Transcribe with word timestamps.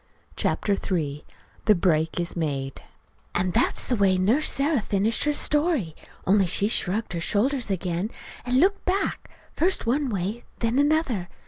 CHAPTER 0.35 0.73
III 0.73 1.23
THE 1.65 1.75
BREAK 1.75 2.19
IS 2.19 2.35
MADE 2.35 2.81
And 3.35 3.53
that's 3.53 3.85
the 3.85 3.95
way 3.95 4.17
Nurse 4.17 4.49
Sarah 4.49 4.81
finished 4.81 5.25
her 5.25 5.33
story, 5.33 5.95
only 6.25 6.47
she 6.47 6.67
shrugged 6.67 7.13
her 7.13 7.19
shoulders 7.19 7.69
again, 7.69 8.09
and 8.43 8.59
looked 8.59 8.83
back, 8.83 9.29
first 9.53 9.85
one 9.85 10.09
way, 10.09 10.43
then 10.57 10.79
another. 10.79 11.29